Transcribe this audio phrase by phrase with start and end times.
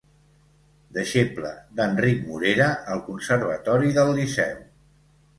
[0.95, 1.49] Deixeble
[1.79, 4.57] d'Enric Morera al Conservatori del Liceu.